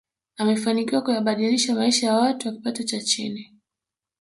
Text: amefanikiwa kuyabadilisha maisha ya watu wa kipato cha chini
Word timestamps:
amefanikiwa 0.37 1.01
kuyabadilisha 1.01 1.75
maisha 1.75 2.07
ya 2.07 2.15
watu 2.15 2.47
wa 2.47 2.53
kipato 2.53 2.83
cha 2.83 3.01
chini 3.01 3.55